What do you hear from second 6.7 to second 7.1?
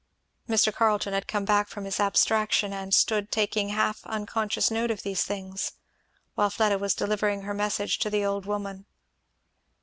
was